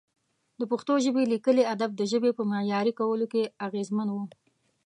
[0.59, 4.17] د پښتو ژبې لیکلي ادب د ژبې په معیاري کولو کې اغېزمن و.